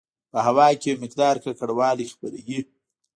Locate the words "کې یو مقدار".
0.79-1.35